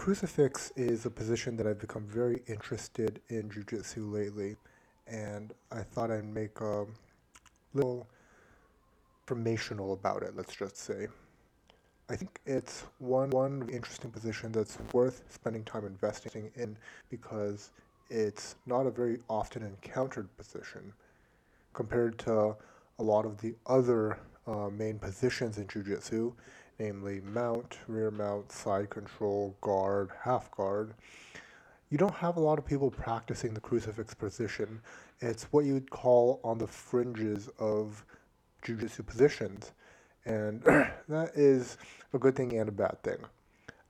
crucifix 0.00 0.72
is 0.76 1.04
a 1.04 1.10
position 1.10 1.58
that 1.58 1.66
I've 1.66 1.78
become 1.78 2.06
very 2.06 2.40
interested 2.46 3.20
in 3.28 3.50
jujitsu 3.50 4.10
lately, 4.10 4.56
and 5.06 5.52
I 5.70 5.82
thought 5.82 6.10
I'd 6.10 6.24
make 6.24 6.58
a 6.62 6.86
little 7.74 8.06
informational 9.22 9.92
about 9.92 10.22
it, 10.22 10.34
let's 10.34 10.56
just 10.56 10.78
say. 10.78 11.08
I 12.08 12.16
think 12.16 12.40
it's 12.46 12.84
one 12.98 13.28
one 13.28 13.68
interesting 13.70 14.10
position 14.10 14.52
that's 14.52 14.78
worth 14.94 15.22
spending 15.28 15.64
time 15.64 15.84
investing 15.84 16.50
in 16.54 16.78
because 17.10 17.70
it's 18.08 18.54
not 18.64 18.86
a 18.86 18.90
very 18.90 19.18
often 19.28 19.62
encountered 19.62 20.34
position 20.38 20.94
compared 21.74 22.18
to 22.20 22.56
a 22.98 23.02
lot 23.02 23.26
of 23.26 23.38
the 23.42 23.54
other 23.66 24.18
uh, 24.46 24.70
main 24.70 24.98
positions 24.98 25.58
in 25.58 25.66
jiu-jitsu, 25.68 26.32
namely 26.80 27.20
mount, 27.20 27.76
rear 27.86 28.10
mount, 28.10 28.50
side 28.50 28.88
control, 28.88 29.54
guard, 29.60 30.10
half 30.22 30.50
guard. 30.50 30.94
You 31.90 31.98
don't 31.98 32.14
have 32.14 32.36
a 32.36 32.40
lot 32.40 32.58
of 32.58 32.64
people 32.64 32.90
practicing 32.90 33.52
the 33.52 33.60
crucifix 33.60 34.14
position. 34.14 34.80
It's 35.20 35.44
what 35.52 35.66
you 35.66 35.74
would 35.74 35.90
call 35.90 36.40
on 36.42 36.56
the 36.56 36.66
fringes 36.66 37.50
of 37.58 38.04
jiu-jitsu 38.62 39.02
positions. 39.02 39.72
And 40.24 40.62
that 41.08 41.32
is 41.34 41.76
a 42.14 42.18
good 42.18 42.34
thing 42.34 42.56
and 42.56 42.68
a 42.68 42.72
bad 42.72 43.02
thing. 43.02 43.18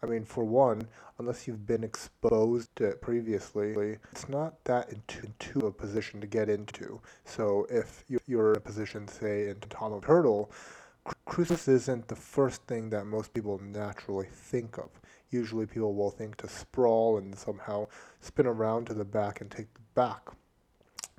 I 0.02 0.06
mean, 0.06 0.24
for 0.24 0.44
one, 0.44 0.88
unless 1.18 1.46
you've 1.46 1.66
been 1.66 1.84
exposed 1.84 2.74
to 2.76 2.84
it 2.86 3.02
previously, 3.02 3.98
it's 4.10 4.28
not 4.28 4.64
that 4.64 4.88
into 4.90 5.66
a 5.66 5.72
position 5.72 6.20
to 6.22 6.26
get 6.26 6.48
into. 6.48 7.00
So 7.26 7.66
if 7.70 8.04
you're 8.26 8.52
in 8.52 8.56
a 8.56 8.60
position, 8.60 9.06
say, 9.06 9.50
in 9.50 9.60
top 9.60 9.92
of 9.92 10.02
crucifix 11.30 11.68
isn't 11.68 12.08
the 12.08 12.16
first 12.16 12.60
thing 12.64 12.90
that 12.90 13.04
most 13.04 13.32
people 13.32 13.60
naturally 13.62 14.26
think 14.32 14.78
of. 14.78 14.90
Usually 15.30 15.64
people 15.64 15.94
will 15.94 16.10
think 16.10 16.36
to 16.38 16.48
sprawl 16.48 17.18
and 17.18 17.38
somehow 17.38 17.86
spin 18.20 18.48
around 18.48 18.88
to 18.88 18.94
the 18.94 19.04
back 19.04 19.40
and 19.40 19.48
take 19.48 19.72
the 19.72 19.80
back. 19.94 20.28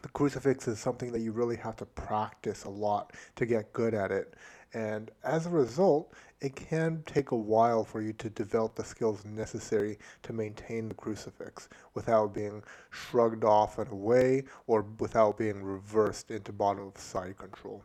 The 0.02 0.10
crucifix 0.10 0.68
is 0.68 0.80
something 0.80 1.14
that 1.14 1.22
you 1.22 1.32
really 1.32 1.56
have 1.56 1.78
to 1.78 1.86
practice 1.86 2.66
a 2.66 2.70
lot 2.70 3.14
to 3.38 3.46
get 3.46 3.72
good 3.72 3.94
at 3.94 4.12
it. 4.12 4.34
And 4.74 5.12
as 5.24 5.46
a 5.46 5.50
result, 5.50 6.14
it 6.42 6.58
can 6.58 7.04
take 7.06 7.32
a 7.32 7.38
while 7.38 7.86
for 7.86 8.02
you 8.02 8.12
to 8.12 8.30
develop 8.30 8.76
the 8.76 8.84
skills 8.84 9.24
necessary 9.24 9.98
to 10.24 10.34
maintain 10.34 10.90
the 10.90 10.96
crucifix 10.96 11.70
without 11.94 12.34
being 12.34 12.64
shrugged 12.90 13.46
off 13.46 13.80
and 13.80 13.90
away 13.90 14.44
or 14.68 14.86
without 15.00 15.38
being 15.38 15.64
reversed 15.64 16.32
into 16.32 16.52
bottom 16.52 16.88
of 16.88 16.98
side 16.98 17.38
control. 17.38 17.82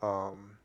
Um, 0.00 0.56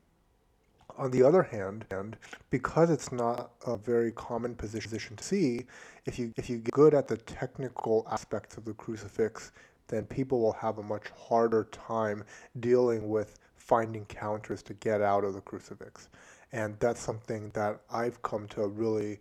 on 0.98 1.10
the 1.10 1.22
other 1.22 1.42
hand, 1.42 1.84
and 1.90 2.16
because 2.50 2.90
it's 2.90 3.12
not 3.12 3.52
a 3.66 3.76
very 3.76 4.12
common 4.12 4.54
position 4.54 5.16
to 5.16 5.24
see, 5.24 5.66
if 6.06 6.18
you 6.18 6.32
if 6.36 6.48
you 6.50 6.58
get 6.58 6.72
good 6.72 6.94
at 6.94 7.08
the 7.08 7.16
technical 7.16 8.06
aspects 8.10 8.56
of 8.56 8.64
the 8.64 8.74
crucifix, 8.74 9.52
then 9.88 10.04
people 10.06 10.40
will 10.40 10.52
have 10.52 10.78
a 10.78 10.82
much 10.82 11.08
harder 11.10 11.64
time 11.72 12.24
dealing 12.60 13.08
with 13.08 13.38
finding 13.56 14.04
counters 14.06 14.62
to 14.62 14.74
get 14.74 15.00
out 15.00 15.24
of 15.24 15.34
the 15.34 15.40
crucifix. 15.40 16.08
And 16.52 16.76
that's 16.80 17.00
something 17.00 17.50
that 17.54 17.80
I've 17.92 18.20
come 18.22 18.48
to 18.48 18.66
really 18.66 19.20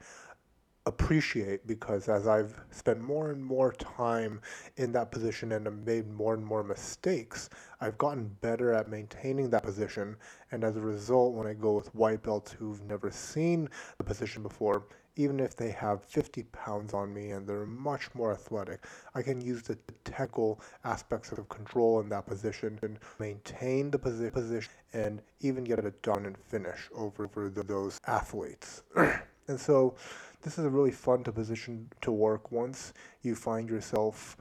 appreciate 0.86 1.68
because 1.68 2.08
as 2.10 2.28
I've 2.28 2.60
spent 2.72 3.02
more 3.02 3.32
and 3.32 3.44
more 3.44 3.74
time 3.74 4.42
in 4.78 4.92
that 4.94 5.12
position 5.12 5.52
and 5.52 5.66
have 5.66 5.86
made 5.86 6.10
more 6.10 6.34
and 6.34 6.46
more 6.46 6.64
mistakes, 6.64 7.50
I've 7.82 7.98
gotten 7.98 8.36
better 8.42 8.74
at 8.74 8.90
maintaining 8.90 9.50
that 9.52 9.64
position. 9.64 10.16
And 10.52 10.64
as 10.64 10.76
a 10.76 10.82
result, 10.82 11.34
when 11.34 11.48
I 11.48 11.54
go 11.54 11.74
with 11.74 11.94
white 11.94 12.24
belts 12.24 12.52
who've 12.52 12.84
never 12.86 13.12
seen 13.12 13.70
the 13.98 14.04
position 14.04 14.42
before, 14.42 14.86
even 15.16 15.40
if 15.42 15.56
they 15.56 15.70
have 15.72 16.02
50 16.04 16.44
pounds 16.44 16.94
on 16.94 17.14
me 17.14 17.32
and 17.32 17.46
they're 17.46 17.66
much 17.66 18.14
more 18.16 18.32
athletic, 18.32 18.86
I 19.14 19.22
can 19.22 19.42
use 19.42 19.62
the 19.64 19.78
technical 20.06 20.62
aspects 20.86 21.34
of 21.34 21.50
control 21.50 22.00
in 22.00 22.08
that 22.10 22.26
position 22.26 22.80
and 22.82 22.98
maintain 23.20 23.92
the 23.92 24.00
posi- 24.00 24.32
position 24.32 24.72
and 24.94 25.22
even 25.42 25.66
get 25.66 25.84
a 25.84 25.92
dominant 26.04 26.38
finish 26.48 26.90
over, 26.96 27.26
over 27.26 27.50
the, 27.50 27.64
those 27.64 28.00
athletes. 28.08 28.84
and 28.96 29.60
so 29.60 29.96
this 30.42 30.58
is 30.58 30.66
a 30.66 30.70
really 30.70 30.92
fun 30.92 31.24
to 31.24 31.32
position 31.32 31.90
to 32.02 32.12
work 32.12 32.52
once 32.52 32.94
you 33.22 33.36
find 33.36 33.70
yourself 33.70 34.38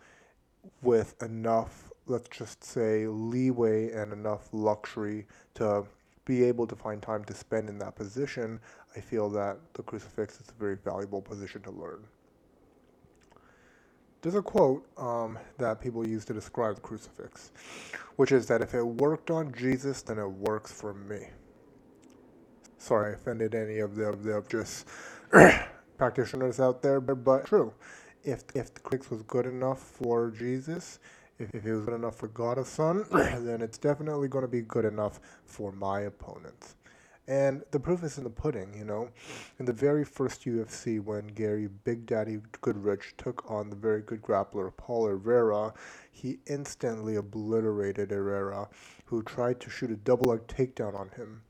with 0.83 1.21
enough, 1.23 1.91
let's 2.07 2.29
just 2.29 2.63
say, 2.63 3.07
leeway 3.07 3.91
and 3.93 4.13
enough 4.13 4.49
luxury 4.53 5.27
to 5.55 5.85
be 6.25 6.45
able 6.45 6.67
to 6.67 6.77
find 6.77 7.03
time 7.03 7.25
to 7.25 7.35
spend 7.35 7.69
in 7.69 7.79
that 7.79 7.97
position, 7.97 8.61
I 8.95 9.01
feel 9.01 9.31
that 9.31 9.57
the 9.73 9.83
crucifix 9.83 10.41
is 10.41 10.49
a 10.49 10.61
very 10.61 10.77
valuable 10.77 11.23
position 11.23 11.63
to 11.63 11.71
learn. 11.71 12.05
There's 14.21 14.35
a 14.35 14.43
quote 14.43 14.87
um, 14.99 15.39
that 15.59 15.81
people 15.81 16.07
use 16.07 16.25
to 16.27 16.35
describe 16.35 16.75
the 16.75 16.81
crucifix, 16.81 17.53
which 18.17 18.33
is 18.33 18.47
that 18.49 18.61
if 18.61 18.75
it 18.75 18.83
worked 18.83 19.31
on 19.31 19.55
Jesus, 19.55 20.03
then 20.03 20.19
it 20.19 20.29
works 20.29 20.73
for 20.73 20.93
me. 20.93 21.29
Sorry, 22.79 23.13
I 23.13 23.15
offended 23.15 23.55
any 23.55 23.79
of 23.79 23.95
the, 23.97 24.05
of 24.05 24.23
the 24.23 24.45
just 24.49 24.87
practitioners 25.99 26.61
out 26.61 26.83
there, 26.83 27.01
but 27.01 27.45
true. 27.45 27.75
If 28.25 28.45
if 28.55 28.73
the 28.75 28.81
crucifix 28.81 29.11
was 29.11 29.23
good 29.23 29.47
enough 29.47 29.81
for 29.81 30.31
Jesus, 30.31 30.99
if, 31.39 31.55
if 31.55 31.67
it 31.67 31.75
was 31.75 31.85
good 31.85 31.95
enough 31.95 32.17
for 32.17 32.29
God 32.29 32.59
the 32.59 32.65
Son, 32.65 33.05
then 33.13 33.61
it's 33.61 33.79
definitely 33.79 34.29
going 34.29 34.43
to 34.43 34.49
be 34.49 34.63
good 34.63 34.85
enough 34.85 35.21
for 35.45 35.73
my 35.73 36.01
opponents. 36.01 36.77
And 37.29 37.63
the 37.73 37.79
proof 37.79 38.03
is 38.05 38.17
in 38.17 38.25
the 38.25 38.31
pudding, 38.31 38.73
you 38.75 38.87
know. 38.87 39.11
In 39.59 39.67
the 39.67 39.73
very 39.75 40.03
first 40.03 40.47
UFC, 40.47 40.99
when 40.99 41.27
Gary 41.27 41.69
Big 41.85 42.07
Daddy 42.07 42.39
Goodridge 42.63 43.13
took 43.19 43.49
on 43.51 43.69
the 43.69 43.77
very 43.77 44.01
good 44.01 44.23
grappler 44.23 44.75
Paul 44.75 45.07
Herrera, 45.07 45.75
he 46.11 46.39
instantly 46.47 47.17
obliterated 47.17 48.11
Herrera, 48.13 48.69
who 49.05 49.23
tried 49.23 49.61
to 49.61 49.69
shoot 49.69 49.91
a 49.91 49.97
double 49.97 50.31
leg 50.31 50.47
takedown 50.47 50.99
on 50.99 51.11
him. 51.11 51.43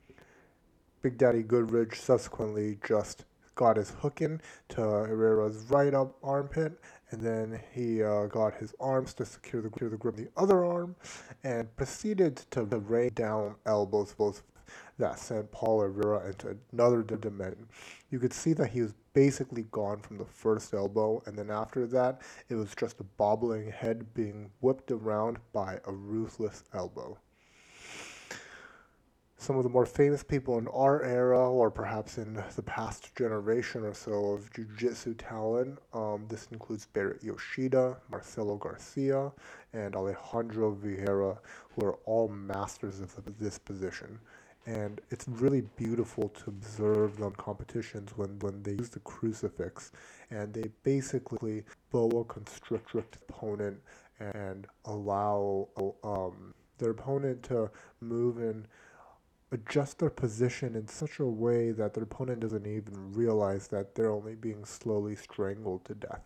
Big 1.00 1.16
Daddy 1.16 1.44
Goodridge 1.44 1.94
subsequently 1.94 2.78
just 2.84 3.24
got 3.58 3.76
his 3.76 3.90
hook 3.90 4.22
in 4.22 4.40
to 4.68 4.80
Herrera's 4.80 5.64
right 5.68 5.92
up 5.92 6.16
armpit, 6.22 6.80
and 7.10 7.20
then 7.20 7.60
he 7.74 8.02
uh, 8.02 8.26
got 8.26 8.54
his 8.54 8.72
arms 8.78 9.12
to 9.14 9.24
secure 9.26 9.60
the, 9.60 9.68
secure 9.68 9.90
the 9.90 9.96
grip 9.96 10.16
of 10.16 10.24
the 10.24 10.30
other 10.36 10.64
arm, 10.64 10.94
and 11.42 11.74
proceeded 11.76 12.36
to 12.52 12.62
rain 12.62 13.10
down 13.14 13.56
elbows 13.66 14.14
both 14.16 14.44
that 14.98 15.18
sent 15.18 15.50
Paul 15.50 15.80
Herrera 15.80 16.28
into 16.28 16.56
another 16.72 17.02
dimension. 17.02 17.66
You 18.10 18.20
could 18.20 18.32
see 18.32 18.52
that 18.52 18.70
he 18.70 18.82
was 18.82 18.94
basically 19.12 19.62
gone 19.72 19.98
from 20.00 20.18
the 20.18 20.24
first 20.24 20.72
elbow, 20.72 21.20
and 21.26 21.36
then 21.36 21.50
after 21.50 21.86
that, 21.88 22.22
it 22.48 22.54
was 22.54 22.74
just 22.76 23.00
a 23.00 23.04
bobbling 23.04 23.72
head 23.72 24.14
being 24.14 24.50
whipped 24.60 24.92
around 24.92 25.38
by 25.52 25.80
a 25.84 25.92
ruthless 25.92 26.62
elbow 26.74 27.18
some 29.40 29.56
of 29.56 29.62
the 29.62 29.70
more 29.70 29.86
famous 29.86 30.24
people 30.24 30.58
in 30.58 30.66
our 30.68 31.00
era, 31.04 31.48
or 31.48 31.70
perhaps 31.70 32.18
in 32.18 32.42
the 32.56 32.62
past 32.62 33.14
generation 33.14 33.84
or 33.84 33.94
so 33.94 34.32
of 34.32 34.52
jiu-jitsu 34.52 35.14
talent. 35.14 35.78
Um, 35.94 36.26
this 36.28 36.48
includes 36.50 36.88
Baret 36.92 37.22
Yoshida, 37.22 37.96
Marcelo 38.10 38.56
Garcia, 38.56 39.30
and 39.72 39.94
Alejandro 39.94 40.74
Vieira, 40.74 41.38
who 41.70 41.86
are 41.86 41.98
all 42.04 42.28
masters 42.28 43.00
of 43.00 43.14
this 43.38 43.58
position. 43.58 44.18
And 44.66 45.00
it's 45.10 45.28
really 45.28 45.62
beautiful 45.76 46.30
to 46.30 46.50
observe 46.50 47.16
them 47.16 47.32
competitions 47.36 48.10
when, 48.16 48.40
when 48.40 48.62
they 48.64 48.72
use 48.72 48.90
the 48.90 49.00
crucifix 49.00 49.92
and 50.30 50.52
they 50.52 50.64
basically 50.82 51.62
boa 51.90 52.24
constrictor 52.24 52.98
opponent 52.98 53.78
and 54.20 54.66
allow 54.84 55.68
um, 56.02 56.52
their 56.76 56.90
opponent 56.90 57.42
to 57.44 57.70
move 58.00 58.38
in 58.38 58.66
adjust 59.50 59.98
their 59.98 60.10
position 60.10 60.74
in 60.74 60.86
such 60.86 61.20
a 61.20 61.26
way 61.26 61.70
that 61.70 61.94
their 61.94 62.04
opponent 62.04 62.40
doesn't 62.40 62.66
even 62.66 63.12
realize 63.12 63.68
that 63.68 63.94
they're 63.94 64.10
only 64.10 64.34
being 64.34 64.64
slowly 64.64 65.16
strangled 65.16 65.84
to 65.86 65.94
death 65.94 66.22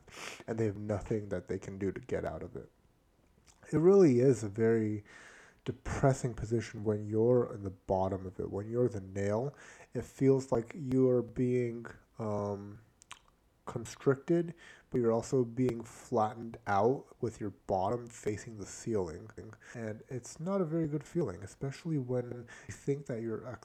and 0.48 0.58
they 0.58 0.66
have 0.66 0.76
nothing 0.76 1.28
that 1.28 1.48
they 1.48 1.58
can 1.58 1.78
do 1.78 1.92
to 1.92 2.00
get 2.02 2.24
out 2.24 2.42
of 2.42 2.56
it. 2.56 2.68
It 3.72 3.78
really 3.78 4.20
is 4.20 4.42
a 4.42 4.48
very 4.48 5.04
depressing 5.64 6.34
position 6.34 6.82
when 6.82 7.06
you're 7.06 7.52
in 7.54 7.62
the 7.62 7.70
bottom 7.70 8.26
of 8.26 8.38
it, 8.40 8.50
when 8.50 8.68
you're 8.68 8.88
the 8.88 9.02
nail. 9.14 9.54
It 9.94 10.04
feels 10.04 10.50
like 10.50 10.74
you 10.74 11.08
are 11.08 11.22
being 11.22 11.86
um, 12.18 12.78
constricted, 13.66 14.54
but 14.92 15.00
you're 15.00 15.12
also 15.12 15.42
being 15.44 15.82
flattened 15.82 16.58
out 16.66 17.04
with 17.20 17.40
your 17.40 17.52
bottom 17.66 18.06
facing 18.06 18.58
the 18.58 18.66
ceiling. 18.66 19.28
And 19.74 20.02
it's 20.08 20.38
not 20.38 20.60
a 20.60 20.64
very 20.64 20.86
good 20.86 21.02
feeling, 21.02 21.38
especially 21.42 21.98
when 21.98 22.44
you 22.68 22.74
think 22.74 23.06
that 23.06 23.22
you're 23.22 23.58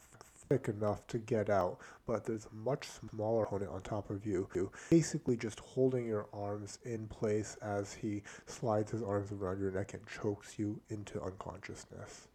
thick 0.49 0.69
enough 0.69 1.05
to 1.07 1.17
get 1.17 1.49
out, 1.49 1.79
but 2.05 2.23
there's 2.25 2.45
a 2.45 2.55
much 2.55 2.87
smaller 2.87 3.43
opponent 3.43 3.71
on 3.71 3.81
top 3.81 4.09
of 4.09 4.25
you, 4.25 4.47
basically 4.89 5.35
just 5.35 5.59
holding 5.59 6.05
your 6.05 6.27
arms 6.33 6.79
in 6.85 7.07
place 7.07 7.57
as 7.61 7.93
he 7.93 8.23
slides 8.45 8.91
his 8.91 9.03
arms 9.03 9.31
around 9.31 9.59
your 9.59 9.71
neck 9.71 9.93
and 9.93 10.07
chokes 10.07 10.57
you 10.57 10.79
into 10.89 11.21
unconsciousness. 11.21 12.29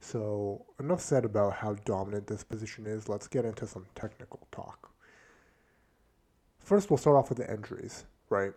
So, 0.00 0.66
enough 0.78 1.00
said 1.00 1.24
about 1.24 1.54
how 1.54 1.74
dominant 1.86 2.26
this 2.26 2.44
position 2.44 2.86
is. 2.86 3.08
Let's 3.08 3.26
get 3.26 3.46
into 3.46 3.66
some 3.66 3.86
technical 3.94 4.46
talk. 4.52 4.93
First, 6.64 6.90
we'll 6.90 6.96
start 6.96 7.16
off 7.16 7.28
with 7.28 7.36
the 7.36 7.50
entries, 7.50 8.06
right? 8.30 8.52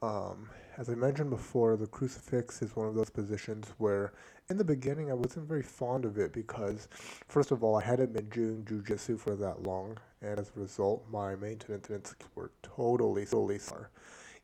Um, 0.00 0.48
as 0.78 0.88
I 0.88 0.94
mentioned 0.94 1.28
before, 1.28 1.76
the 1.76 1.86
crucifix 1.86 2.62
is 2.62 2.74
one 2.74 2.86
of 2.88 2.94
those 2.94 3.10
positions 3.10 3.66
where, 3.76 4.14
in 4.48 4.56
the 4.56 4.64
beginning, 4.64 5.10
I 5.10 5.14
wasn't 5.14 5.46
very 5.46 5.62
fond 5.62 6.06
of 6.06 6.16
it 6.16 6.32
because, 6.32 6.88
first 7.28 7.50
of 7.50 7.62
all, 7.62 7.76
I 7.76 7.84
hadn't 7.84 8.14
been 8.14 8.30
doing 8.30 8.64
jujitsu 8.64 9.20
for 9.20 9.36
that 9.36 9.64
long, 9.64 9.98
and 10.22 10.40
as 10.40 10.50
a 10.56 10.58
result, 10.58 11.04
my 11.10 11.36
maintenance 11.36 12.14
were 12.34 12.52
totally, 12.62 13.26
totally 13.26 13.58
far. 13.58 13.90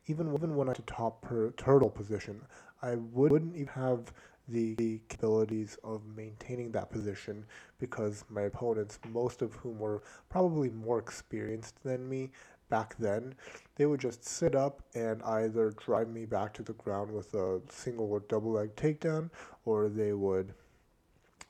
Even, 0.05 0.31
even 0.31 0.55
when 0.55 0.69
I 0.69 0.73
to 0.73 0.83
top 0.83 1.23
per, 1.23 1.49
turtle 1.57 1.89
position, 1.89 2.41
I 2.83 2.97
wouldn't 2.97 3.55
even 3.55 3.67
have 3.69 4.13
the, 4.47 4.75
the 4.75 4.99
abilities 5.13 5.77
of 5.83 6.01
maintaining 6.15 6.71
that 6.73 6.91
position 6.91 7.45
because 7.79 8.25
my 8.29 8.41
opponents, 8.41 8.99
most 9.09 9.41
of 9.41 9.53
whom 9.53 9.79
were 9.79 10.03
probably 10.29 10.69
more 10.69 10.99
experienced 10.99 11.81
than 11.83 12.07
me, 12.07 12.31
back 12.73 12.95
then, 12.97 13.35
they 13.75 13.85
would 13.85 13.99
just 13.99 14.25
sit 14.25 14.55
up 14.55 14.81
and 14.95 15.21
either 15.21 15.69
drive 15.85 16.09
me 16.09 16.25
back 16.25 16.51
to 16.55 16.63
the 16.63 16.73
ground 16.73 17.11
with 17.11 17.31
a 17.35 17.61
single 17.69 18.11
or 18.11 18.21
double 18.21 18.53
leg 18.53 18.75
takedown, 18.75 19.29
or 19.63 19.89
they 19.89 20.13
would 20.13 20.55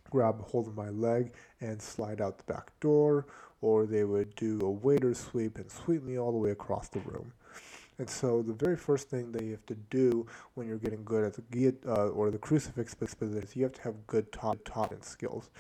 grab 0.10 0.42
hold 0.42 0.68
of 0.68 0.76
my 0.76 0.90
leg 0.90 1.32
and 1.62 1.82
slide 1.82 2.20
out 2.20 2.38
the 2.38 2.54
back 2.54 2.78
door, 2.82 3.26
or 3.62 3.86
they 3.86 4.04
would 4.04 4.36
do 4.36 4.60
a 4.64 4.70
waiter 4.70 5.14
sweep 5.14 5.58
and 5.58 5.72
sweep 5.72 6.04
me 6.04 6.20
all 6.20 6.34
the 6.34 6.38
way 6.38 6.52
across 6.52 6.90
the 6.90 7.00
room. 7.00 7.32
And 8.00 8.10
so 8.10 8.42
the 8.42 8.52
very 8.52 8.76
first 8.76 9.10
thing 9.10 9.32
that 9.32 9.44
you 9.44 9.52
have 9.52 9.66
to 9.68 9.78
do 9.90 10.28
when 10.56 10.68
you're 10.68 10.78
getting 10.78 11.06
good 11.06 11.24
at 11.24 11.36
the 11.36 11.74
uh, 11.88 12.10
or 12.10 12.32
the 12.32 12.38
crucifix 12.38 12.94
position 12.94 13.42
is 13.42 13.56
you 13.56 13.64
have 13.64 13.74
to 13.74 13.82
have 13.84 14.08
good 14.08 14.30
top 14.34 14.58
top 14.66 14.94
skills. 15.06 15.52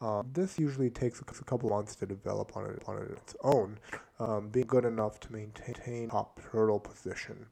Um, 0.00 0.30
this 0.32 0.58
usually 0.58 0.90
takes 0.90 1.20
a 1.20 1.24
couple 1.24 1.70
months 1.70 1.96
to 1.96 2.06
develop 2.06 2.56
on 2.56 2.66
it 2.66 2.82
on 2.86 2.98
its 2.98 3.34
own, 3.42 3.78
um, 4.20 4.48
being 4.48 4.66
good 4.66 4.84
enough 4.84 5.18
to 5.20 5.32
maintain 5.32 6.08
top 6.08 6.40
turtle 6.52 6.78
position. 6.78 7.46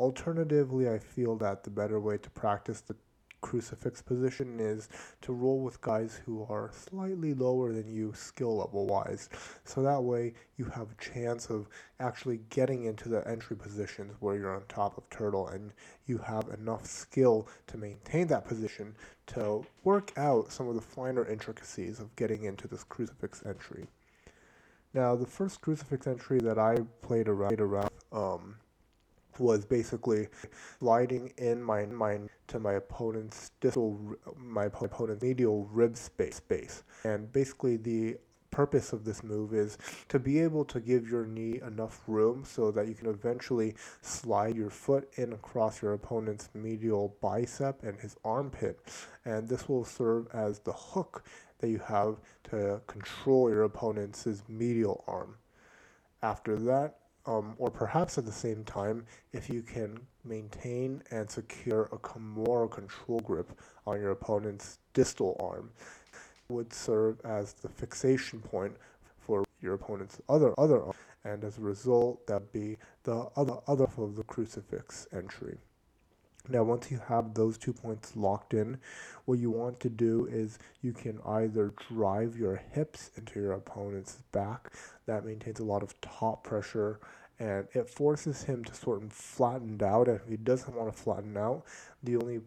Alternatively, 0.00 0.88
I 0.88 0.98
feel 0.98 1.36
that 1.36 1.62
the 1.62 1.70
better 1.70 2.00
way 2.00 2.18
to 2.18 2.30
practice 2.30 2.80
the 2.80 2.96
crucifix 3.44 4.00
position 4.00 4.58
is 4.58 4.88
to 5.20 5.34
roll 5.34 5.60
with 5.60 5.78
guys 5.82 6.18
who 6.24 6.46
are 6.48 6.70
slightly 6.72 7.34
lower 7.34 7.74
than 7.74 7.86
you 7.86 8.10
skill 8.14 8.56
level 8.56 8.86
wise. 8.86 9.28
So 9.64 9.82
that 9.82 10.02
way 10.02 10.32
you 10.56 10.64
have 10.64 10.88
a 10.90 11.12
chance 11.12 11.50
of 11.50 11.68
actually 12.00 12.40
getting 12.48 12.84
into 12.84 13.10
the 13.10 13.26
entry 13.28 13.54
positions 13.54 14.14
where 14.20 14.34
you're 14.34 14.56
on 14.56 14.62
top 14.66 14.96
of 14.96 15.10
turtle 15.10 15.48
and 15.48 15.74
you 16.06 16.16
have 16.16 16.48
enough 16.58 16.86
skill 16.86 17.46
to 17.66 17.76
maintain 17.76 18.28
that 18.28 18.46
position 18.46 18.96
to 19.26 19.62
work 19.84 20.10
out 20.16 20.50
some 20.50 20.66
of 20.66 20.74
the 20.74 20.80
finer 20.80 21.28
intricacies 21.28 22.00
of 22.00 22.16
getting 22.16 22.44
into 22.44 22.66
this 22.66 22.82
crucifix 22.82 23.42
entry. 23.44 23.86
Now, 24.94 25.16
the 25.16 25.26
first 25.26 25.60
crucifix 25.60 26.06
entry 26.06 26.38
that 26.38 26.58
I 26.58 26.78
played 27.02 27.28
around, 27.28 27.90
um, 28.10 28.56
was 29.38 29.64
basically 29.64 30.28
sliding 30.78 31.32
in 31.38 31.62
my 31.62 31.86
mind 31.86 32.30
to 32.48 32.58
my 32.58 32.74
opponent's 32.74 33.50
distal, 33.60 33.98
my 34.36 34.64
opponent's 34.64 35.22
medial 35.22 35.66
rib 35.72 35.96
space, 35.96 36.36
space. 36.36 36.84
And 37.04 37.32
basically 37.32 37.76
the 37.76 38.16
purpose 38.54 38.92
of 38.92 39.04
this 39.04 39.24
move 39.24 39.52
is 39.52 39.76
to 40.08 40.20
be 40.20 40.38
able 40.38 40.64
to 40.64 40.78
give 40.78 41.08
your 41.08 41.26
knee 41.26 41.60
enough 41.66 42.02
room 42.06 42.44
so 42.46 42.70
that 42.70 42.86
you 42.86 42.94
can 42.94 43.08
eventually 43.08 43.74
slide 44.00 44.54
your 44.56 44.70
foot 44.70 45.08
in 45.16 45.32
across 45.32 45.82
your 45.82 45.94
opponent's 45.94 46.48
medial 46.54 47.16
bicep 47.20 47.82
and 47.82 47.98
his 47.98 48.16
armpit. 48.24 48.78
And 49.24 49.48
this 49.48 49.68
will 49.68 49.84
serve 49.84 50.28
as 50.32 50.60
the 50.60 50.72
hook 50.72 51.24
that 51.58 51.68
you 51.68 51.78
have 51.78 52.20
to 52.50 52.80
control 52.86 53.50
your 53.50 53.64
opponent's 53.64 54.24
medial 54.48 55.02
arm. 55.08 55.36
After 56.22 56.56
that, 56.56 56.98
um, 57.26 57.54
or 57.58 57.70
perhaps 57.70 58.18
at 58.18 58.26
the 58.26 58.32
same 58.32 58.64
time, 58.64 59.06
if 59.32 59.48
you 59.48 59.62
can 59.62 59.98
maintain 60.24 61.02
and 61.10 61.30
secure 61.30 61.88
a 61.92 62.18
more 62.18 62.68
control 62.68 63.20
grip 63.20 63.58
on 63.86 64.00
your 64.00 64.10
opponent's 64.10 64.78
distal 64.92 65.36
arm, 65.40 65.70
would 66.48 66.72
serve 66.72 67.20
as 67.24 67.54
the 67.54 67.68
fixation 67.68 68.40
point 68.40 68.76
for 69.18 69.44
your 69.62 69.74
opponent's 69.74 70.20
other 70.28 70.52
other 70.58 70.82
arm, 70.82 70.94
and 71.24 71.42
as 71.44 71.56
a 71.58 71.62
result, 71.62 72.26
that'd 72.26 72.52
be 72.52 72.76
the 73.04 73.26
other 73.36 73.56
other 73.66 73.88
of 73.96 74.16
the 74.16 74.24
crucifix 74.24 75.06
entry. 75.12 75.56
Now, 76.46 76.62
once 76.62 76.90
you 76.90 77.00
have 77.08 77.32
those 77.32 77.56
two 77.56 77.72
points 77.72 78.16
locked 78.16 78.52
in, 78.52 78.78
what 79.24 79.38
you 79.38 79.50
want 79.50 79.80
to 79.80 79.88
do 79.88 80.26
is 80.30 80.58
you 80.82 80.92
can 80.92 81.18
either 81.24 81.72
drive 81.88 82.36
your 82.36 82.56
hips 82.56 83.10
into 83.16 83.40
your 83.40 83.52
opponent's 83.52 84.18
back. 84.30 84.70
That 85.06 85.24
maintains 85.24 85.60
a 85.60 85.64
lot 85.64 85.82
of 85.82 85.98
top 86.02 86.44
pressure 86.44 87.00
and 87.38 87.66
it 87.72 87.88
forces 87.88 88.42
him 88.42 88.62
to 88.64 88.74
sort 88.74 89.02
of 89.02 89.10
flatten 89.10 89.82
out. 89.82 90.06
And 90.06 90.20
if 90.20 90.28
he 90.28 90.36
doesn't 90.36 90.76
want 90.76 90.94
to 90.94 91.02
flatten 91.02 91.34
out, 91.36 91.64
the 92.02 92.16
only 92.16 92.42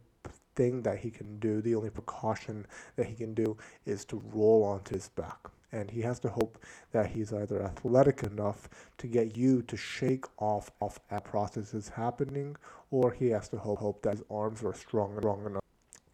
thing 0.55 0.83
that 0.83 0.99
he 0.99 1.09
can 1.09 1.39
do, 1.39 1.59
the 1.59 1.73
only 1.73 1.89
precaution 1.89 2.67
that 2.97 3.07
he 3.07 3.15
can 3.15 3.33
do 3.33 3.57
is 3.87 4.05
to 4.05 4.21
roll 4.31 4.63
onto 4.63 4.93
his 4.93 5.09
back 5.09 5.49
and 5.71 5.91
he 5.91 6.01
has 6.01 6.19
to 6.19 6.29
hope 6.29 6.57
that 6.91 7.07
he's 7.07 7.33
either 7.33 7.61
athletic 7.61 8.23
enough 8.23 8.69
to 8.97 9.07
get 9.07 9.35
you 9.35 9.61
to 9.63 9.77
shake 9.77 10.25
off 10.37 10.71
off 10.79 10.99
process 11.23 11.73
is 11.73 11.89
happening, 11.89 12.55
or 12.91 13.11
he 13.11 13.29
has 13.29 13.49
to 13.49 13.57
hope, 13.57 13.79
hope 13.79 14.01
that 14.03 14.17
his 14.17 14.23
arms 14.29 14.63
are 14.63 14.73
strong, 14.73 15.17
strong 15.19 15.45
enough 15.45 15.63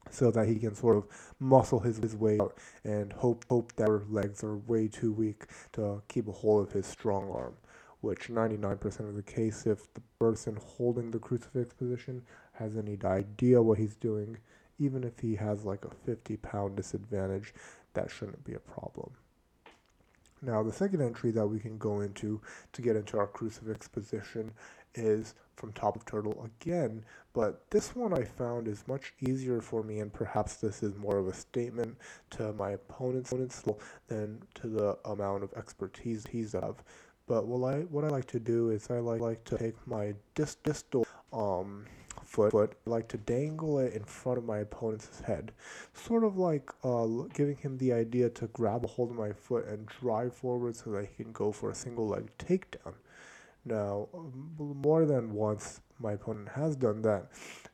so 0.10 0.30
that 0.32 0.48
he 0.48 0.56
can 0.56 0.76
sort 0.76 0.96
of 0.96 1.08
muscle 1.40 1.80
his, 1.80 1.98
his 1.98 2.16
way 2.16 2.40
out 2.40 2.58
and 2.84 3.12
hope 3.14 3.46
hope 3.50 3.76
that 3.76 3.88
her 3.88 4.04
legs 4.10 4.44
are 4.44 4.58
way 4.58 4.88
too 4.88 5.12
weak 5.12 5.46
to 5.72 6.02
keep 6.08 6.28
a 6.28 6.32
hold 6.32 6.68
of 6.68 6.74
his 6.74 6.86
strong 6.86 7.30
arm. 7.32 7.56
Which 8.02 8.28
99% 8.28 9.00
of 9.08 9.16
the 9.16 9.24
case, 9.24 9.66
if 9.66 9.92
the 9.94 10.02
person 10.20 10.58
holding 10.62 11.10
the 11.10 11.20
crucifix 11.20 11.74
position 11.74 12.22
has 12.54 12.76
any 12.76 12.98
idea 13.04 13.62
what 13.62 13.80
he's 13.80 13.96
doing, 13.96 14.38
even 14.78 15.06
if 15.06 15.20
he 15.20 15.36
has 15.36 15.64
like 15.64 15.86
a 15.86 15.90
50 16.06 16.36
pound 16.38 16.76
disadvantage, 16.76 17.54
that 17.94 18.12
shouldn't 18.12 18.44
be 18.44 18.54
a 18.54 18.60
problem. 18.60 19.12
Now, 20.46 20.62
the 20.62 20.74
second 20.74 21.02
entry 21.02 21.32
that 21.32 21.48
we 21.48 21.60
can 21.60 21.78
go 21.78 22.02
into 22.02 22.42
to 22.74 22.82
get 22.82 22.96
into 22.96 23.18
our 23.18 23.28
crucifix 23.28 23.88
position 23.88 24.52
is 24.96 25.36
from 25.56 25.72
top 25.72 25.96
of 25.96 26.06
turtle 26.06 26.50
again, 26.62 27.06
but 27.34 27.70
this 27.70 27.96
one 27.96 28.14
I 28.14 28.24
found 28.24 28.68
is 28.68 28.88
much 28.88 29.14
easier 29.22 29.62
for 29.62 29.84
me, 29.84 30.00
and 30.00 30.12
perhaps 30.12 30.56
this 30.56 30.84
is 30.84 30.96
more 30.96 31.18
of 31.18 31.28
a 31.28 31.34
statement 31.34 31.98
to 32.32 32.54
my 32.54 32.72
opponent's 32.72 33.32
than 34.08 34.42
to 34.56 34.68
the 34.68 34.98
amount 35.06 35.44
of 35.44 35.54
expertise 35.54 36.26
he's 36.30 36.54
have. 36.54 36.84
But 37.26 37.48
what 37.48 37.74
I 37.74 37.80
what 37.82 38.04
I 38.04 38.10
like 38.10 38.26
to 38.28 38.40
do 38.40 38.70
is 38.70 38.90
I 38.90 39.00
like, 39.00 39.22
like 39.22 39.44
to 39.46 39.58
take 39.58 39.76
my 39.88 40.14
distal 40.36 41.08
um 41.32 41.86
foot, 42.34 42.52
foot, 42.52 42.74
like 42.86 43.08
to 43.08 43.18
dangle 43.18 43.78
it 43.80 43.94
in 43.94 44.04
front 44.04 44.40
of 44.40 44.44
my 44.44 44.58
opponent's 44.60 45.22
head, 45.22 45.52
sort 45.94 46.24
of 46.24 46.38
like 46.38 46.70
uh, 46.84 47.06
giving 47.34 47.56
him 47.56 47.78
the 47.78 47.94
idea 47.94 48.30
to 48.30 48.48
grab 48.48 48.84
a 48.84 48.88
hold 48.88 49.12
of 49.12 49.18
my 49.18 49.32
foot 49.32 49.68
and 49.68 49.86
drive 49.86 50.34
forward 50.34 50.76
so 50.76 50.90
that 50.92 51.06
he 51.06 51.24
can 51.24 51.32
go 51.32 51.52
for 51.52 51.70
a 51.70 51.76
single 51.76 52.08
leg 52.08 52.30
takedown. 52.40 52.96
Now, 53.66 54.10
more 54.58 55.06
than 55.06 55.34
once, 55.34 55.80
my 56.00 56.14
opponent 56.14 56.50
has 56.50 56.76
done 56.76 57.02
that, 57.04 57.30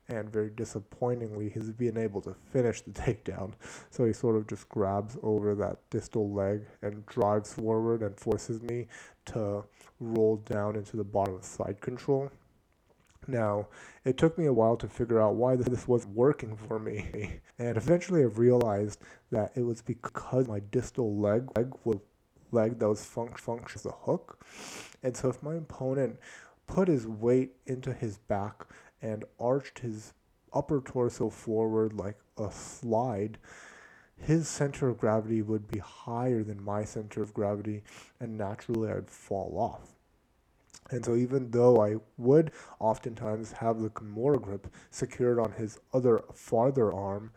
and 0.07 0.31
very 0.31 0.49
disappointingly, 0.49 1.49
he's 1.49 1.71
been 1.71 1.97
able 1.97 2.21
to 2.21 2.35
finish 2.51 2.81
the 2.81 2.91
takedown. 3.05 3.53
So 3.89 4.05
he 4.05 4.13
sort 4.13 4.35
of 4.35 4.45
just 4.45 4.67
grabs 4.69 5.17
over 5.23 5.55
that 5.55 5.77
distal 5.89 6.31
leg 6.31 6.61
and 6.81 7.05
drives 7.05 7.53
forward 7.53 8.03
and 8.03 8.15
forces 8.19 8.61
me 8.61 8.87
to 9.27 9.63
roll 9.99 10.37
down 10.37 10.75
into 10.75 10.97
the 10.97 11.03
bottom 11.03 11.35
of 11.35 11.45
side 11.45 11.81
control. 11.81 12.29
Now, 13.29 13.67
it 14.03 14.17
took 14.17 14.38
me 14.38 14.45
a 14.45 14.53
while 14.53 14.75
to 14.77 14.88
figure 14.88 15.21
out 15.21 15.36
why 15.36 15.55
this 15.55 15.88
wasn't 15.88 16.15
working 16.15 16.55
for 16.55 16.79
me, 16.79 17.41
and 17.59 17.77
eventually 17.77 18.21
I 18.21 18.25
realized 18.25 19.00
that 19.31 19.51
it 19.55 19.62
was 19.62 19.81
because 19.83 20.48
my 20.48 20.59
distal 20.71 21.15
leg, 21.15 21.48
leg 21.55 21.71
was 21.83 22.00
leg 22.51 22.79
that 22.79 22.89
was 22.89 23.01
func- 23.01 23.38
function 23.38 23.79
as 23.79 23.86
a 23.86 23.91
hook, 23.91 24.43
and 25.03 25.15
so 25.15 25.29
if 25.29 25.43
my 25.43 25.55
opponent 25.55 26.17
put 26.65 26.88
his 26.88 27.05
weight 27.05 27.51
into 27.67 27.93
his 27.93 28.17
back 28.17 28.65
and 29.01 29.24
arched 29.39 29.79
his 29.79 30.13
upper 30.51 30.81
torso 30.81 31.29
forward 31.29 31.93
like 31.93 32.17
a 32.39 32.51
slide, 32.51 33.38
his 34.17 34.48
center 34.48 34.89
of 34.89 34.98
gravity 34.98 35.43
would 35.43 35.67
be 35.67 35.79
higher 35.79 36.43
than 36.43 36.63
my 36.63 36.83
center 36.83 37.21
of 37.21 37.33
gravity, 37.33 37.83
and 38.19 38.38
naturally 38.38 38.89
I'd 38.91 39.09
fall 39.09 39.53
off. 39.55 39.98
And 40.91 41.05
so, 41.05 41.15
even 41.15 41.51
though 41.51 41.81
I 41.81 41.98
would 42.17 42.51
oftentimes 42.79 43.51
have 43.53 43.79
the 43.81 43.89
Kimura 43.89 44.41
grip 44.41 44.67
secured 44.89 45.39
on 45.39 45.51
his 45.51 45.79
other 45.93 46.24
farther 46.34 46.91
arm, 46.93 47.31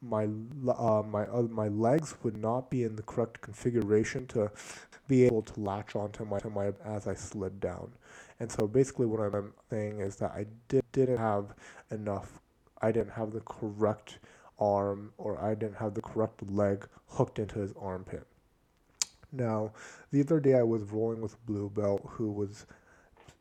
my 0.00 0.24
uh, 0.24 1.02
my 1.02 1.26
uh, 1.26 1.42
my 1.42 1.68
legs 1.68 2.14
would 2.22 2.36
not 2.36 2.70
be 2.70 2.84
in 2.84 2.96
the 2.96 3.02
correct 3.02 3.40
configuration 3.40 4.26
to 4.28 4.50
be 5.08 5.24
able 5.24 5.42
to 5.42 5.60
latch 5.60 5.96
onto 5.96 6.24
my 6.24 6.38
to 6.40 6.50
my 6.50 6.72
as 6.84 7.06
I 7.06 7.14
slid 7.14 7.60
down. 7.60 7.92
And 8.40 8.50
so, 8.50 8.66
basically, 8.66 9.06
what 9.06 9.20
I'm 9.20 9.52
saying 9.70 10.00
is 10.00 10.16
that 10.16 10.32
I 10.32 10.46
did 10.68 10.84
didn't 10.92 11.18
have 11.18 11.54
enough. 11.90 12.40
I 12.80 12.92
didn't 12.92 13.12
have 13.12 13.32
the 13.32 13.40
correct 13.40 14.18
arm, 14.58 15.12
or 15.18 15.42
I 15.42 15.54
didn't 15.54 15.76
have 15.76 15.94
the 15.94 16.02
correct 16.02 16.42
leg 16.50 16.86
hooked 17.08 17.38
into 17.38 17.58
his 17.60 17.72
armpit. 17.80 18.26
Now, 19.32 19.72
the 20.10 20.20
other 20.20 20.40
day 20.40 20.54
I 20.54 20.62
was 20.62 20.82
rolling 20.84 21.20
with 21.20 21.44
blue 21.46 21.70
belt 21.70 22.02
who 22.06 22.30
was 22.30 22.66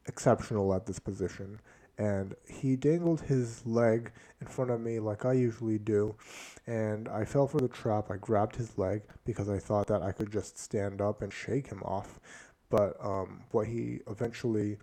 exceptional 0.08 0.74
at 0.74 0.86
this 0.86 1.00
position. 1.00 1.60
And 1.98 2.36
he 2.48 2.76
dangled 2.76 3.22
his 3.22 3.66
leg 3.66 4.12
in 4.40 4.48
front 4.48 4.72
of 4.72 4.82
me 4.82 5.00
like 5.00 5.26
I 5.26 5.34
usually 5.34 5.78
do. 5.78 6.16
And 6.66 7.08
I 7.10 7.26
fell 7.26 7.48
for 7.48 7.60
the 7.60 7.68
trap. 7.68 8.10
I 8.10 8.18
grabbed 8.18 8.56
his 8.56 8.78
leg 8.78 9.04
because 9.26 9.50
I 9.50 9.60
thought 9.60 9.88
that 9.88 10.02
I 10.02 10.12
could 10.12 10.32
just 10.32 10.58
stand 10.58 11.02
up 11.02 11.22
and 11.22 11.32
shake 11.32 11.68
him 11.68 11.84
off. 11.84 12.20
But 12.70 12.96
um, 13.04 13.42
what 13.52 13.68
he 13.68 14.00
eventually 14.08 14.78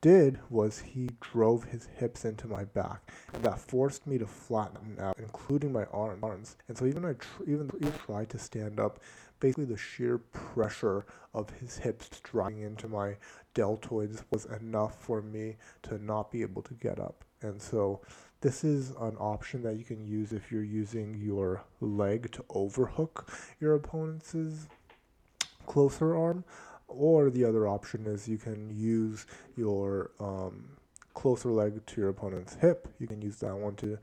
did 0.00 0.38
was 0.50 0.80
he 0.80 1.08
drove 1.20 1.64
his 1.64 1.88
hips 1.96 2.24
into 2.24 2.46
my 2.46 2.64
back. 2.64 3.10
And 3.32 3.42
that 3.42 3.58
forced 3.58 4.06
me 4.06 4.18
to 4.18 4.26
flatten 4.26 4.96
out, 5.00 5.18
including 5.18 5.72
my 5.72 5.84
arms. 5.86 6.56
And 6.68 6.78
so 6.78 6.86
even 6.86 7.04
I 7.04 7.14
tr- 7.14 7.42
even 7.46 7.70
even 7.80 7.92
tried 7.92 8.28
to 8.30 8.38
stand 8.38 8.78
up, 8.78 9.00
basically 9.44 9.66
the 9.66 9.76
sheer 9.76 10.16
pressure 10.32 11.04
of 11.34 11.50
his 11.60 11.76
hips 11.76 12.08
driving 12.22 12.62
into 12.62 12.88
my 12.88 13.14
deltoids 13.54 14.24
was 14.30 14.46
enough 14.46 14.98
for 14.98 15.20
me 15.20 15.54
to 15.82 16.02
not 16.02 16.32
be 16.32 16.40
able 16.40 16.62
to 16.62 16.72
get 16.72 16.98
up. 16.98 17.26
And 17.42 17.60
so 17.60 18.00
this 18.40 18.64
is 18.64 18.92
an 18.92 19.16
option 19.18 19.62
that 19.64 19.76
you 19.76 19.84
can 19.84 20.02
use 20.02 20.32
if 20.32 20.50
you're 20.50 20.64
using 20.64 21.20
your 21.22 21.62
leg 21.82 22.32
to 22.32 22.44
overhook 22.48 23.30
your 23.60 23.74
opponent's 23.74 24.34
closer 25.66 26.16
arm. 26.16 26.44
Or 26.88 27.28
the 27.28 27.44
other 27.44 27.68
option 27.68 28.06
is 28.06 28.26
you 28.26 28.38
can 28.38 28.74
use 28.74 29.26
your 29.58 30.12
um, 30.20 30.70
closer 31.12 31.50
leg 31.50 31.84
to 31.84 32.00
your 32.00 32.08
opponent's 32.08 32.54
hip. 32.54 32.88
You 32.98 33.06
can 33.06 33.20
use 33.20 33.36
that 33.40 33.54
one 33.54 33.74
to 33.76 33.98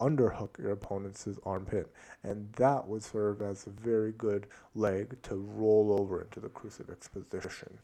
underhook 0.00 0.58
your 0.58 0.72
opponent's 0.72 1.28
armpit, 1.44 1.92
and 2.22 2.52
that 2.54 2.86
would 2.86 3.02
serve 3.02 3.42
as 3.42 3.66
a 3.66 3.70
very 3.70 4.12
good 4.12 4.46
leg 4.74 5.20
to 5.22 5.36
roll 5.36 5.96
over 5.98 6.22
into 6.22 6.40
the 6.40 6.48
crucifix 6.48 7.08
position. 7.08 7.78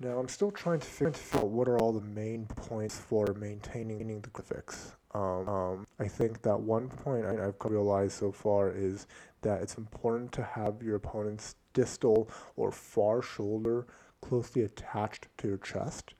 Now, 0.00 0.18
I'm 0.18 0.28
still 0.28 0.50
trying 0.50 0.80
to 0.80 0.86
figure 0.86 1.14
out 1.34 1.48
what 1.48 1.68
are 1.68 1.78
all 1.78 1.92
the 1.92 2.00
main 2.00 2.46
points 2.46 2.98
for 2.98 3.34
maintaining 3.34 4.20
the 4.20 4.30
crucifix. 4.30 4.92
Um, 5.14 5.48
um, 5.48 5.86
I 6.00 6.08
think 6.08 6.42
that 6.42 6.58
one 6.58 6.88
point 6.88 7.26
I, 7.26 7.34
have 7.34 7.54
realized 7.64 8.14
so 8.18 8.32
far 8.32 8.72
is 8.72 9.06
that 9.42 9.62
it's 9.62 9.76
important 9.76 10.32
to 10.32 10.42
have 10.42 10.82
your 10.82 10.96
opponent's 10.96 11.54
distal 11.72 12.28
or 12.56 12.72
far 12.72 13.22
shoulder 13.22 13.86
closely 14.22 14.62
attached 14.62 15.28
to 15.38 15.48
your 15.48 15.58
chest. 15.58 16.14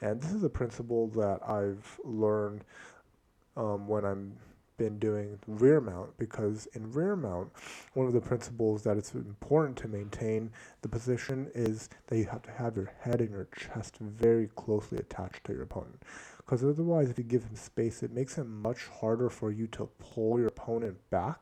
And 0.00 0.20
this 0.20 0.32
is 0.32 0.44
a 0.44 0.50
principle 0.50 1.08
that 1.08 1.40
I've 1.48 2.00
learned 2.04 2.64
um, 3.58 3.86
when 3.86 4.04
I'm 4.04 4.32
been 4.78 4.98
doing 4.98 5.38
rear 5.46 5.80
mount 5.80 6.16
because 6.18 6.66
in 6.74 6.90
rear 6.92 7.16
mount, 7.16 7.50
one 7.94 8.06
of 8.06 8.12
the 8.12 8.20
principles 8.20 8.84
that 8.84 8.96
it's 8.96 9.12
important 9.12 9.76
to 9.76 9.88
maintain 9.88 10.50
the 10.82 10.88
position 10.88 11.50
is 11.54 11.90
that 12.06 12.16
you 12.16 12.24
have 12.26 12.42
to 12.42 12.50
have 12.52 12.76
your 12.76 12.92
head 13.00 13.20
and 13.20 13.30
your 13.30 13.48
chest 13.56 13.98
very 13.98 14.48
closely 14.54 14.96
attached 14.96 15.44
to 15.44 15.52
your 15.52 15.62
opponent. 15.62 16.00
Because 16.36 16.64
otherwise, 16.64 17.10
if 17.10 17.18
you 17.18 17.24
give 17.24 17.42
him 17.42 17.56
space, 17.56 18.02
it 18.02 18.12
makes 18.12 18.38
it 18.38 18.44
much 18.44 18.86
harder 18.86 19.28
for 19.28 19.50
you 19.50 19.66
to 19.66 19.90
pull 19.98 20.38
your 20.38 20.48
opponent 20.48 20.96
back. 21.10 21.40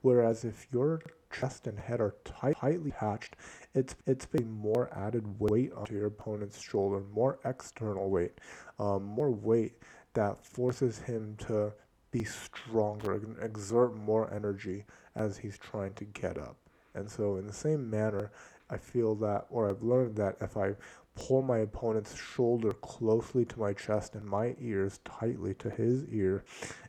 Whereas 0.00 0.44
if 0.44 0.66
your 0.72 1.02
chest 1.30 1.66
and 1.66 1.78
head 1.78 2.00
are 2.00 2.14
tight, 2.24 2.56
tightly 2.56 2.90
attached, 2.90 3.36
it's 3.74 3.94
it's 4.06 4.24
putting 4.24 4.50
more 4.50 4.88
added 4.96 5.38
weight 5.38 5.72
onto 5.74 5.94
your 5.94 6.06
opponent's 6.06 6.60
shoulder, 6.60 7.02
more 7.12 7.38
external 7.44 8.08
weight, 8.08 8.40
um, 8.78 9.04
more 9.04 9.30
weight 9.30 9.74
that 10.14 10.44
forces 10.44 10.98
him 10.98 11.36
to 11.46 11.72
be 12.10 12.24
stronger 12.24 13.14
and 13.14 13.36
exert 13.42 13.94
more 13.94 14.32
energy 14.32 14.84
as 15.14 15.38
he's 15.38 15.58
trying 15.58 15.92
to 15.94 16.04
get 16.04 16.38
up. 16.38 16.56
And 16.94 17.10
so, 17.10 17.36
in 17.36 17.46
the 17.46 17.52
same 17.52 17.88
manner, 17.88 18.32
I 18.70 18.76
feel 18.76 19.14
that, 19.16 19.46
or 19.50 19.68
I've 19.68 19.82
learned 19.82 20.16
that 20.16 20.36
if 20.40 20.56
I 20.56 20.74
pull 21.14 21.42
my 21.42 21.58
opponent's 21.58 22.14
shoulder 22.16 22.72
closely 22.72 23.44
to 23.44 23.58
my 23.58 23.72
chest 23.72 24.14
and 24.14 24.24
my 24.24 24.54
ears 24.60 25.00
tightly 25.04 25.54
to 25.54 25.70
his 25.70 26.04
ear, 26.06 26.44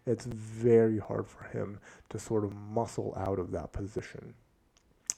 it's 0.05 0.25
very 0.25 0.99
hard 0.99 1.27
for 1.27 1.45
him 1.45 1.79
to 2.09 2.19
sort 2.19 2.43
of 2.43 2.53
muscle 2.53 3.13
out 3.17 3.39
of 3.39 3.51
that 3.51 3.71
position. 3.71 4.33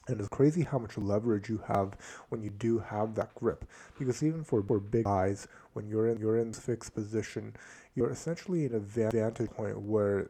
And 0.08 0.20
it's 0.20 0.30
crazy 0.30 0.64
how 0.64 0.80
much 0.80 0.98
leverage 0.98 1.50
you 1.50 1.62
have 1.68 1.96
when 2.30 2.42
you 2.42 2.50
do 2.50 2.80
have 2.80 3.16
that 3.16 3.36
grip. 3.36 3.66
Because 4.00 4.24
even 4.24 4.44
for, 4.44 4.64
for 4.64 4.80
big 4.80 5.06
guys, 5.06 5.48
when 5.74 5.88
you're 5.88 6.08
in 6.08 6.20
you're 6.20 6.38
in 6.38 6.54
fixed 6.54 6.94
position, 6.94 7.56
you're 7.96 8.10
essentially 8.10 8.66
in 8.66 8.74
a 8.74 8.80
vantage 8.80 9.50
point 9.52 9.80
where 9.82 10.30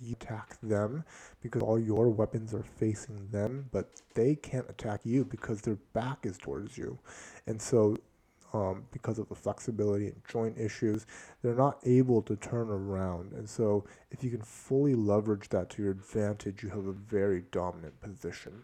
you 0.00 0.12
attack 0.12 0.56
them 0.62 1.04
because 1.42 1.62
all 1.62 1.78
your 1.78 2.08
weapons 2.08 2.54
are 2.54 2.62
facing 2.62 3.28
them, 3.30 3.68
but 3.72 3.90
they 4.14 4.34
can't 4.34 4.68
attack 4.68 5.00
you 5.04 5.24
because 5.24 5.60
their 5.60 5.78
back 5.92 6.24
is 6.24 6.38
towards 6.38 6.78
you. 6.78 6.98
And 7.46 7.60
so, 7.60 7.96
um, 8.52 8.84
because 8.90 9.18
of 9.18 9.28
the 9.28 9.34
flexibility 9.34 10.06
and 10.06 10.20
joint 10.28 10.58
issues, 10.58 11.06
they're 11.42 11.54
not 11.54 11.78
able 11.84 12.22
to 12.22 12.34
turn 12.36 12.68
around. 12.68 13.32
And 13.32 13.48
so, 13.48 13.84
if 14.10 14.24
you 14.24 14.30
can 14.30 14.42
fully 14.42 14.94
leverage 14.94 15.48
that 15.50 15.70
to 15.70 15.82
your 15.82 15.92
advantage, 15.92 16.62
you 16.62 16.70
have 16.70 16.86
a 16.86 16.92
very 16.92 17.44
dominant 17.52 18.00
position. 18.00 18.62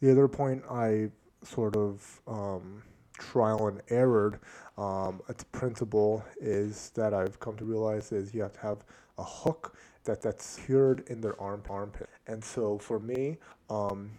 The 0.00 0.10
other 0.10 0.28
point 0.28 0.64
I 0.70 1.10
sort 1.42 1.76
of 1.76 2.20
um, 2.26 2.82
trial 3.18 3.68
and 3.68 3.82
error. 3.88 4.40
Um, 4.76 5.22
its 5.28 5.44
principle 5.44 6.24
is 6.40 6.90
that 6.94 7.14
I've 7.14 7.38
come 7.40 7.56
to 7.56 7.64
realize 7.64 8.12
is 8.12 8.34
you 8.34 8.42
have 8.42 8.54
to 8.54 8.60
have 8.60 8.84
a 9.18 9.24
hook 9.24 9.76
that 10.04 10.20
that's 10.20 10.44
secured 10.44 11.04
in 11.08 11.20
their 11.20 11.40
arm 11.40 11.62
armpit. 11.68 12.08
And 12.26 12.44
so 12.44 12.78
for 12.78 12.98
me, 12.98 13.38
um, 13.70 14.10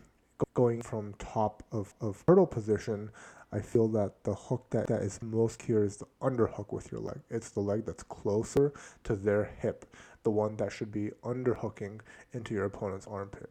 going 0.54 0.82
from 0.82 1.14
top 1.20 1.64
of, 1.72 1.94
of 2.02 2.24
turtle 2.26 2.48
position, 2.48 3.12
I 3.52 3.60
feel 3.60 3.88
that 3.90 4.24
the 4.24 4.34
hook 4.34 4.66
that, 4.72 4.88
that 4.88 5.02
is 5.02 5.22
most 5.22 5.62
secure 5.62 5.84
is 5.84 5.98
the 5.98 6.08
underhook 6.22 6.74
with 6.74 6.92
your 6.92 7.02
leg. 7.02 7.20
It's 7.30 7.50
the 7.50 7.62
leg 7.62 7.86
that's 7.86 8.04
closer 8.04 8.74
to 9.04 9.16
their 9.16 9.46
hip, 9.60 9.86
the 10.24 10.32
one 10.32 10.58
that 10.58 10.72
should 10.72 10.92
be 10.92 11.12
underhooking 11.24 12.02
into 12.34 12.54
your 12.54 12.66
opponent's 12.66 13.08
armpit. 13.08 13.50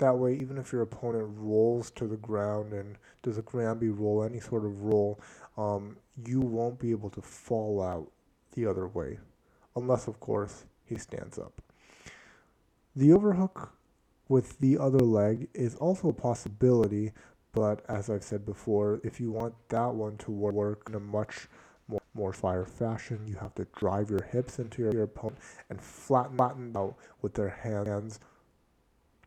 That 0.00 0.16
way, 0.16 0.38
even 0.40 0.56
if 0.56 0.72
your 0.72 0.80
opponent 0.80 1.28
rolls 1.36 1.90
to 1.92 2.06
the 2.06 2.16
ground 2.16 2.72
and 2.72 2.96
does 3.22 3.36
a 3.36 3.42
Granby 3.42 3.90
roll, 3.90 4.24
any 4.24 4.40
sort 4.40 4.64
of 4.64 4.80
roll, 4.80 5.20
um, 5.58 5.98
you 6.26 6.40
won't 6.40 6.78
be 6.78 6.90
able 6.90 7.10
to 7.10 7.20
fall 7.20 7.82
out 7.82 8.10
the 8.54 8.64
other 8.64 8.88
way. 8.88 9.18
Unless, 9.76 10.08
of 10.08 10.18
course, 10.18 10.64
he 10.86 10.96
stands 10.96 11.38
up. 11.38 11.60
The 12.96 13.12
overhook 13.12 13.74
with 14.26 14.58
the 14.60 14.78
other 14.78 15.00
leg 15.00 15.48
is 15.52 15.74
also 15.74 16.08
a 16.08 16.14
possibility, 16.14 17.12
but 17.52 17.84
as 17.86 18.08
I've 18.08 18.24
said 18.24 18.46
before, 18.46 19.02
if 19.04 19.20
you 19.20 19.30
want 19.30 19.52
that 19.68 19.94
one 19.94 20.16
to 20.18 20.30
work 20.30 20.84
in 20.88 20.94
a 20.94 21.00
much 21.00 21.46
more, 21.88 22.00
more 22.14 22.32
fire 22.32 22.64
fashion, 22.64 23.26
you 23.28 23.34
have 23.36 23.54
to 23.56 23.66
drive 23.76 24.08
your 24.08 24.22
hips 24.22 24.58
into 24.58 24.80
your, 24.80 24.94
your 24.94 25.02
opponent 25.02 25.40
and 25.68 25.78
flatten, 25.78 26.38
flatten 26.38 26.74
out 26.74 26.96
with 27.20 27.34
their 27.34 27.50
hands 27.50 28.18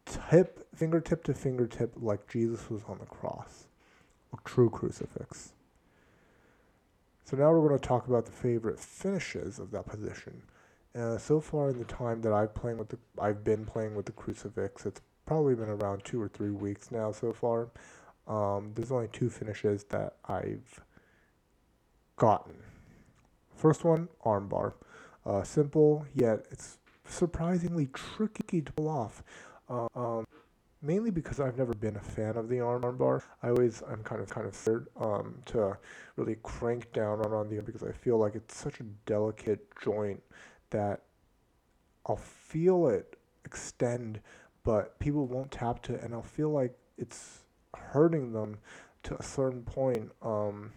tip, 0.05 0.67
fingertip 0.75 1.23
to 1.25 1.33
fingertip, 1.33 1.93
like 1.95 2.27
Jesus 2.27 2.69
was 2.69 2.83
on 2.87 2.99
the 2.99 3.05
cross, 3.05 3.67
a 4.33 4.37
true 4.43 4.69
crucifix. 4.69 5.53
So 7.25 7.37
now 7.37 7.51
we're 7.51 7.67
going 7.67 7.79
to 7.79 7.87
talk 7.87 8.07
about 8.07 8.25
the 8.25 8.31
favorite 8.31 8.79
finishes 8.79 9.59
of 9.59 9.71
that 9.71 9.87
position. 9.87 10.43
Uh, 10.95 11.17
so 11.17 11.39
far 11.39 11.69
in 11.69 11.79
the 11.79 11.85
time 11.85 12.21
that 12.21 12.33
I've 12.33 12.53
playing 12.53 12.77
with 12.77 12.89
the, 12.89 12.99
I've 13.19 13.43
been 13.43 13.65
playing 13.65 13.95
with 13.95 14.05
the 14.05 14.11
crucifix, 14.11 14.85
it's 14.85 15.01
probably 15.25 15.55
been 15.55 15.69
around 15.69 16.03
two 16.03 16.21
or 16.21 16.27
three 16.27 16.51
weeks 16.51 16.91
now 16.91 17.11
so 17.11 17.33
far. 17.33 17.69
Um, 18.27 18.71
there's 18.75 18.91
only 18.91 19.07
two 19.07 19.29
finishes 19.29 19.85
that 19.85 20.17
I've 20.27 20.83
gotten. 22.17 22.55
First 23.55 23.83
one, 23.83 24.09
armbar. 24.25 24.73
Uh, 25.25 25.43
simple, 25.43 26.05
yet 26.13 26.45
it's 26.51 26.77
surprisingly 27.07 27.87
tricky 27.93 28.61
to 28.61 28.71
pull 28.73 28.89
off. 28.89 29.23
Um, 29.69 30.25
mainly 30.81 31.11
because 31.11 31.39
I've 31.39 31.57
never 31.57 31.73
been 31.73 31.95
a 31.95 32.01
fan 32.01 32.35
of 32.35 32.49
the 32.49 32.57
armbar. 32.57 33.23
I 33.41 33.49
always 33.49 33.81
I'm 33.89 34.03
kind 34.03 34.21
of 34.21 34.29
kind 34.29 34.45
of 34.45 34.53
scared 34.55 34.87
um, 34.99 35.35
to 35.45 35.77
really 36.17 36.37
crank 36.43 36.91
down 36.93 37.21
on, 37.21 37.33
on 37.33 37.49
the 37.49 37.61
because 37.61 37.83
I 37.83 37.91
feel 37.91 38.17
like 38.17 38.35
it's 38.35 38.55
such 38.55 38.79
a 38.79 38.83
delicate 39.05 39.65
joint 39.81 40.21
that 40.71 41.01
I'll 42.05 42.17
feel 42.17 42.87
it 42.87 43.17
extend, 43.45 44.19
but 44.63 44.99
people 44.99 45.25
won't 45.25 45.51
tap 45.51 45.81
to 45.83 45.95
it, 45.95 46.03
and 46.03 46.13
I'll 46.13 46.21
feel 46.21 46.49
like 46.49 46.77
it's 46.97 47.43
hurting 47.75 48.33
them 48.33 48.57
to 49.03 49.17
a 49.17 49.23
certain 49.23 49.63
point. 49.63 50.11
Um, 50.21 50.71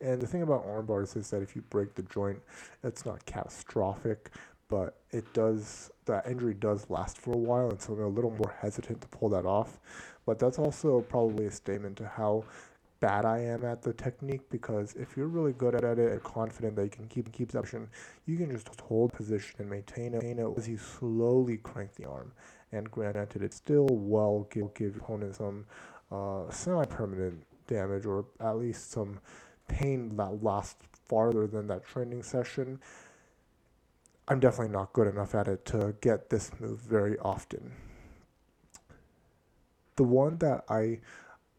and 0.00 0.20
the 0.22 0.26
thing 0.26 0.42
about 0.42 0.64
arm 0.64 0.86
bars 0.86 1.16
is 1.16 1.30
that 1.30 1.42
if 1.42 1.56
you 1.56 1.62
break 1.62 1.94
the 1.94 2.02
joint, 2.04 2.40
it's 2.84 3.04
not 3.04 3.24
catastrophic, 3.26 4.30
but 4.68 4.98
it 5.10 5.32
does 5.32 5.90
that 6.04 6.26
injury 6.26 6.54
does 6.54 6.88
last 6.90 7.18
for 7.18 7.34
a 7.34 7.38
while, 7.38 7.70
and 7.70 7.80
so 7.80 7.94
I'm 7.94 8.00
a 8.00 8.08
little 8.08 8.30
more 8.30 8.54
hesitant 8.60 9.00
to 9.00 9.08
pull 9.08 9.28
that 9.30 9.46
off. 9.46 9.78
But 10.26 10.38
that's 10.38 10.58
also 10.58 11.00
probably 11.00 11.46
a 11.46 11.50
statement 11.50 11.96
to 11.98 12.06
how 12.06 12.44
bad 13.00 13.24
I 13.24 13.38
am 13.38 13.64
at 13.64 13.82
the 13.82 13.92
technique 13.92 14.50
because 14.50 14.94
if 14.94 15.16
you're 15.16 15.28
really 15.28 15.52
good 15.52 15.74
at 15.74 15.84
it 15.84 15.98
and 15.98 16.22
confident 16.22 16.76
that 16.76 16.84
you 16.84 16.90
can 16.90 17.06
keep 17.06 17.30
keep 17.32 17.48
position, 17.48 17.88
you 18.26 18.36
can 18.36 18.50
just 18.50 18.68
hold 18.80 19.12
position 19.12 19.54
and 19.58 19.70
maintain 19.70 20.14
it, 20.14 20.24
as 20.56 20.68
you 20.68 20.78
slowly 20.78 21.58
crank 21.58 21.94
the 21.94 22.06
arm. 22.06 22.32
And 22.72 22.90
granted, 22.90 23.42
it 23.42 23.54
still 23.54 23.86
will 23.86 24.46
give, 24.50 24.74
give 24.74 24.96
opponent 24.96 25.36
some 25.36 25.64
uh, 26.10 26.50
semi-permanent 26.50 27.44
damage 27.66 28.04
or 28.04 28.26
at 28.40 28.58
least 28.58 28.90
some 28.90 29.20
pain 29.68 30.16
that 30.16 30.42
lasts 30.42 30.84
farther 31.08 31.46
than 31.46 31.66
that 31.68 31.86
training 31.86 32.22
session, 32.22 32.80
I'm 34.30 34.40
definitely 34.40 34.74
not 34.74 34.92
good 34.92 35.08
enough 35.08 35.34
at 35.34 35.48
it 35.48 35.64
to 35.66 35.94
get 36.02 36.28
this 36.28 36.50
move 36.60 36.80
very 36.80 37.18
often. 37.20 37.72
The 39.96 40.04
one 40.04 40.36
that 40.38 40.64
I 40.68 41.00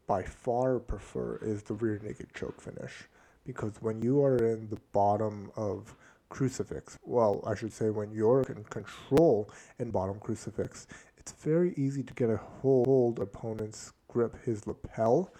by 0.06 0.22
far 0.22 0.78
prefer 0.78 1.38
is 1.42 1.64
the 1.64 1.74
rear 1.74 2.00
naked 2.02 2.32
choke 2.32 2.60
finish 2.60 3.08
because 3.44 3.72
when 3.80 4.00
you 4.02 4.22
are 4.22 4.36
in 4.36 4.68
the 4.68 4.78
bottom 4.92 5.50
of 5.56 5.96
crucifix, 6.28 6.96
well, 7.02 7.42
I 7.44 7.56
should 7.56 7.72
say 7.72 7.90
when 7.90 8.12
you're 8.12 8.42
in 8.42 8.62
control 8.64 9.50
in 9.80 9.90
bottom 9.90 10.20
crucifix, 10.20 10.86
it's 11.18 11.32
very 11.32 11.74
easy 11.76 12.04
to 12.04 12.14
get 12.14 12.30
a 12.30 12.36
hold 12.36 13.18
opponent's 13.18 13.92
grip 14.12 14.44
his 14.44 14.66
lapel 14.66 15.32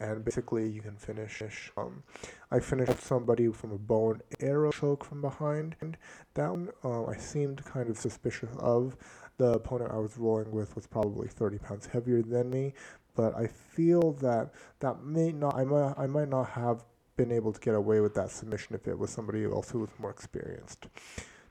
and 0.00 0.24
basically 0.24 0.68
you 0.68 0.80
can 0.80 0.96
finish 0.96 1.42
um, 1.76 2.02
i 2.50 2.58
finished 2.58 3.00
somebody 3.00 3.48
from 3.48 3.72
a 3.72 3.78
bow 3.78 4.12
and 4.12 4.22
arrow 4.40 4.72
choke 4.72 5.04
from 5.04 5.20
behind. 5.20 5.76
And 5.80 5.96
that 6.34 6.50
one 6.50 6.68
uh, 6.82 7.04
i 7.04 7.16
seemed 7.16 7.64
kind 7.64 7.88
of 7.88 7.96
suspicious 7.98 8.50
of. 8.58 8.96
The 9.36 9.54
opponent 9.54 9.90
i 9.92 9.98
was 9.98 10.16
rolling 10.16 10.52
with 10.52 10.76
was 10.76 10.86
probably 10.86 11.28
30 11.28 11.58
pounds 11.58 11.86
heavier 11.86 12.22
than 12.22 12.50
me 12.50 12.72
but 13.16 13.36
i 13.36 13.46
feel 13.46 14.12
that 14.12 14.52
that 14.80 15.02
may 15.04 15.32
not 15.32 15.56
i 15.56 15.64
might, 15.64 15.94
I 15.96 16.06
might 16.06 16.28
not 16.28 16.50
have 16.50 16.84
been 17.16 17.32
able 17.32 17.52
to 17.52 17.60
get 17.60 17.74
away 17.74 18.00
with 18.00 18.14
that 18.14 18.30
submission 18.30 18.74
if 18.74 18.86
it 18.88 18.98
was 18.98 19.10
somebody 19.10 19.44
else 19.44 19.70
who 19.70 19.80
was 19.80 19.90
more 19.98 20.10
experienced. 20.10 20.86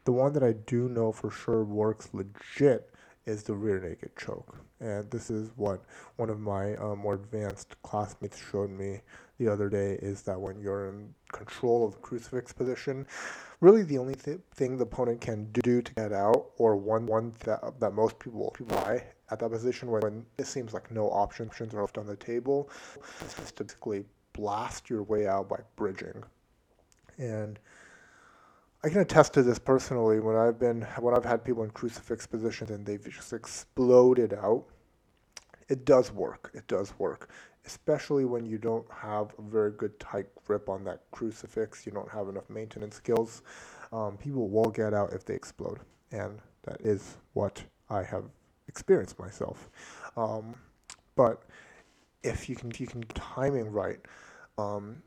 The 0.05 0.11
one 0.11 0.33
that 0.33 0.43
i 0.43 0.53
do 0.53 0.89
know 0.89 1.11
for 1.11 1.31
sure 1.31 1.63
works 1.63 2.09
legit 2.13 2.92
is 3.25 3.43
the 3.43 3.53
rear 3.53 3.79
naked 3.79 4.11
choke. 4.17 4.57
And 4.79 5.09
this 5.09 5.29
is 5.29 5.51
what 5.55 5.83
one 6.17 6.29
of 6.29 6.39
my 6.39 6.75
uh, 6.75 6.95
more 6.95 7.13
advanced 7.13 7.75
classmates 7.83 8.37
showed 8.37 8.69
me 8.69 9.01
the 9.39 9.47
other 9.47 9.69
day 9.69 9.97
is 10.01 10.21
that 10.23 10.39
when 10.39 10.59
you're 10.59 10.89
in 10.89 11.13
control 11.31 11.85
of 11.85 11.93
the 11.93 11.99
crucifix 11.99 12.51
position, 12.53 13.07
really 13.61 13.83
the 13.83 13.97
only 13.97 14.15
th- 14.15 14.39
thing 14.55 14.77
the 14.77 14.83
opponent 14.83 15.21
can 15.21 15.49
do 15.51 15.81
to 15.81 15.93
get 15.93 16.11
out, 16.11 16.51
or 16.57 16.75
one 16.75 17.05
one 17.05 17.33
that, 17.45 17.79
that 17.79 17.93
most 17.93 18.19
people 18.19 18.53
buy 18.67 19.03
at 19.31 19.39
that 19.39 19.49
position 19.49 19.89
when, 19.89 20.01
when 20.01 20.25
it 20.37 20.45
seems 20.45 20.73
like 20.73 20.91
no 20.91 21.05
options 21.07 21.73
are 21.73 21.81
left 21.81 21.97
on 21.97 22.05
the 22.05 22.15
table, 22.15 22.69
is 23.25 23.51
to 23.53 23.63
basically 23.63 24.05
blast 24.33 24.89
your 24.89 25.03
way 25.03 25.27
out 25.27 25.47
by 25.47 25.59
bridging. 25.75 26.23
And 27.17 27.59
I 28.85 28.89
can 28.89 28.99
attest 28.99 29.33
to 29.35 29.43
this 29.43 29.59
personally 29.59 30.19
when 30.19 30.35
I've 30.35 30.59
been 30.59 30.81
when 30.99 31.15
I've 31.15 31.23
had 31.23 31.45
people 31.45 31.63
in 31.63 31.69
crucifix 31.69 32.27
positions 32.27 32.69
and 32.69 32.85
they've 32.85 33.03
just 33.03 33.31
exploded 33.31 34.33
out. 34.33 34.65
It 35.69 35.85
does 35.85 36.11
work. 36.11 36.51
It 36.53 36.67
does 36.67 36.93
work, 36.99 37.29
especially 37.65 38.25
when 38.25 38.45
you 38.45 38.57
don't 38.57 38.85
have 38.91 39.33
a 39.39 39.41
very 39.41 39.71
good 39.71 39.97
tight 40.01 40.27
grip 40.45 40.67
on 40.67 40.83
that 40.83 40.99
crucifix. 41.11 41.85
You 41.85 41.93
don't 41.93 42.09
have 42.11 42.27
enough 42.27 42.49
maintenance 42.49 42.95
skills. 42.97 43.41
Um, 43.93 44.17
people 44.17 44.49
will 44.49 44.69
get 44.69 44.93
out 44.93 45.13
if 45.13 45.23
they 45.23 45.33
explode, 45.33 45.79
and 46.11 46.39
that 46.63 46.81
is 46.81 47.17
what 47.33 47.63
I 47.89 48.03
have 48.03 48.25
experienced 48.67 49.17
myself. 49.17 49.69
Um, 50.17 50.55
but 51.15 51.43
if 52.21 52.49
you 52.49 52.57
can, 52.57 52.69
if 52.69 52.81
you 52.81 52.87
can 52.87 53.03
timing 53.13 53.71
right. 53.71 53.99
Um, 54.57 55.01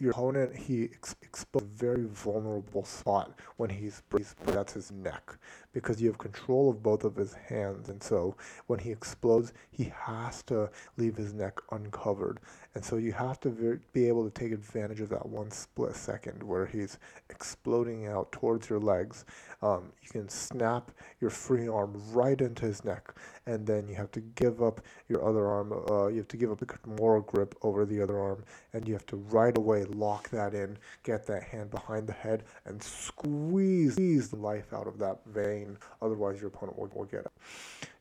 your 0.00 0.12
opponent 0.12 0.56
he 0.56 0.84
ex- 0.84 1.14
exposes 1.22 1.50
a 1.62 1.64
very 1.76 2.06
vulnerable 2.06 2.84
spot 2.84 3.38
when 3.58 3.68
he's 3.70 4.02
that's 4.46 4.72
his 4.72 4.90
neck 4.90 5.36
because 5.72 6.00
you 6.00 6.08
have 6.08 6.18
control 6.18 6.70
of 6.70 6.82
both 6.82 7.04
of 7.04 7.16
his 7.16 7.34
hands. 7.34 7.88
And 7.88 8.02
so 8.02 8.34
when 8.66 8.78
he 8.78 8.90
explodes 8.90 9.52
he 9.70 9.92
has 9.94 10.42
to 10.44 10.70
leave 10.96 11.16
his 11.16 11.34
neck 11.34 11.60
uncovered 11.70 12.40
and 12.74 12.84
so 12.84 12.96
you 12.96 13.12
have 13.12 13.40
to 13.40 13.50
ver- 13.50 13.80
be 13.92 14.06
able 14.06 14.28
to 14.28 14.30
take 14.30 14.52
advantage 14.52 15.00
of 15.00 15.08
that 15.08 15.26
one 15.26 15.50
split 15.50 15.96
second 15.96 16.42
where 16.42 16.66
he's 16.66 16.98
exploding 17.28 18.06
out 18.06 18.30
towards 18.30 18.70
your 18.70 18.78
legs. 18.78 19.24
Um, 19.62 19.92
you 20.02 20.08
can 20.08 20.28
snap 20.28 20.90
your 21.20 21.30
free 21.30 21.68
arm 21.68 22.00
right 22.12 22.40
into 22.40 22.64
his 22.66 22.84
neck 22.84 23.14
and 23.46 23.66
then 23.66 23.88
you 23.88 23.94
have 23.96 24.10
to 24.12 24.20
give 24.20 24.62
up 24.62 24.80
your 25.08 25.26
other 25.28 25.46
arm 25.46 25.72
uh, 25.90 26.06
you 26.06 26.18
have 26.18 26.28
to 26.28 26.36
give 26.36 26.50
up 26.50 26.60
the 26.60 26.78
more 26.86 27.20
grip 27.22 27.54
over 27.62 27.84
the 27.84 28.00
other 28.00 28.18
arm 28.18 28.44
and 28.72 28.86
you 28.86 28.94
have 28.94 29.06
to 29.06 29.16
right 29.16 29.56
away 29.58 29.84
lock 29.84 30.28
that 30.30 30.54
in 30.54 30.78
get 31.02 31.26
that 31.26 31.42
hand 31.42 31.70
behind 31.70 32.06
the 32.06 32.12
head 32.12 32.44
and 32.66 32.82
squeeze, 32.82 33.94
squeeze 33.94 34.28
the 34.30 34.36
life 34.36 34.72
out 34.72 34.86
of 34.86 34.98
that 34.98 35.18
vein. 35.26 35.76
Otherwise 36.00 36.40
your 36.40 36.48
opponent 36.48 36.78
will, 36.78 36.90
will 36.94 37.04
get 37.04 37.20
it 37.20 37.32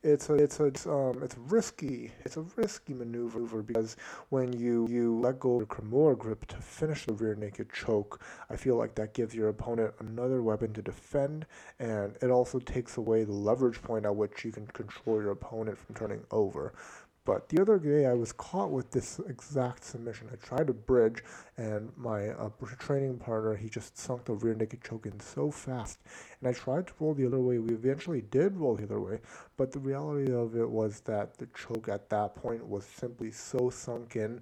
it's 0.04 0.30
a 0.30 0.34
it's 0.36 0.60
a 0.60 0.66
it's, 0.66 0.86
um 0.88 1.22
it's 1.24 1.38
risky. 1.38 2.12
It's 2.24 2.38
a 2.38 2.42
risky 2.56 2.94
maneuver 2.94 3.62
because 3.62 3.98
when 4.30 4.54
you 4.54 4.59
you 4.60 4.88
you 4.90 5.18
let 5.20 5.40
go 5.40 5.54
of 5.54 5.60
your 5.62 5.68
Kimura 5.68 6.18
grip 6.18 6.46
to 6.48 6.58
finish 6.58 7.06
the 7.06 7.14
rear 7.14 7.36
naked 7.36 7.72
choke 7.72 8.22
I 8.50 8.56
feel 8.56 8.76
like 8.76 8.96
that 8.96 9.14
gives 9.14 9.34
your 9.34 9.50
opponent 9.50 9.94
another 10.00 10.44
weapon 10.44 10.74
to 10.74 10.82
defend 10.82 11.46
and 11.80 12.16
it 12.22 12.30
also 12.30 12.60
takes 12.60 12.98
away 12.98 13.24
the 13.24 13.32
leverage 13.32 13.82
point 13.82 14.06
at 14.06 14.16
which 14.16 14.44
you 14.46 14.52
can 14.52 14.68
control 14.68 15.22
your 15.22 15.32
opponent 15.32 15.78
from 15.78 15.96
turning 15.96 16.24
over 16.32 16.74
but 17.30 17.50
the 17.50 17.62
other 17.62 17.78
day, 17.78 18.08
I 18.08 18.14
was 18.14 18.32
caught 18.32 18.72
with 18.72 18.90
this 18.90 19.20
exact 19.28 19.84
submission. 19.84 20.30
I 20.34 20.36
tried 20.38 20.66
to 20.66 20.74
bridge, 20.74 21.24
and 21.60 21.92
my 21.98 22.30
uh, 22.30 22.50
training 22.80 23.18
partner, 23.18 23.54
he 23.54 23.68
just 23.68 23.98
sunk 23.98 24.24
the 24.24 24.34
rear 24.34 24.56
naked 24.56 24.82
choke 24.82 25.06
in 25.06 25.20
so 25.20 25.52
fast. 25.52 26.00
And 26.40 26.48
I 26.48 26.54
tried 26.54 26.88
to 26.88 26.94
roll 27.00 27.14
the 27.14 27.26
other 27.26 27.40
way. 27.40 27.60
We 27.60 27.74
eventually 27.74 28.22
did 28.22 28.56
roll 28.56 28.76
the 28.76 28.86
other 28.86 29.02
way, 29.02 29.20
but 29.58 29.74
the 29.74 29.80
reality 29.80 30.32
of 30.32 30.56
it 30.56 30.70
was 30.70 31.02
that 31.02 31.38
the 31.38 31.48
choke 31.48 31.90
at 31.90 32.10
that 32.10 32.36
point 32.36 32.66
was 32.66 32.86
simply 32.86 33.32
so 33.32 33.70
sunk 33.70 34.16
in 34.16 34.42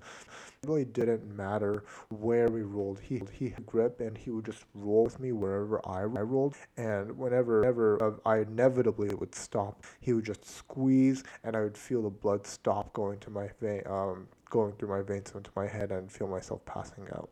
it 0.63 0.67
really 0.67 0.85
didn't 0.85 1.35
matter 1.35 1.83
where 2.09 2.49
we 2.49 2.61
rolled. 2.61 2.99
He 2.99 3.21
he 3.31 3.49
had 3.49 3.65
grip 3.65 3.99
and 3.99 4.17
he 4.17 4.29
would 4.29 4.45
just 4.45 4.65
roll 4.75 5.05
with 5.05 5.19
me 5.19 5.31
wherever 5.31 5.81
I, 5.87 6.01
I 6.01 6.05
rolled. 6.05 6.55
And 6.77 7.17
whenever, 7.17 7.61
whenever 7.61 8.19
I 8.25 8.39
inevitably 8.39 9.13
would 9.15 9.33
stop, 9.33 9.83
he 9.99 10.13
would 10.13 10.25
just 10.25 10.45
squeeze, 10.45 11.23
and 11.43 11.55
I 11.55 11.61
would 11.61 11.77
feel 11.77 12.03
the 12.03 12.09
blood 12.09 12.45
stop 12.45 12.93
going 12.93 13.19
to 13.19 13.29
my 13.29 13.49
vein, 13.59 13.81
um, 13.87 14.27
going 14.49 14.73
through 14.73 14.89
my 14.89 15.01
veins 15.01 15.33
into 15.35 15.51
my 15.55 15.67
head, 15.67 15.91
and 15.91 16.11
feel 16.11 16.27
myself 16.27 16.63
passing 16.65 17.07
out. 17.13 17.29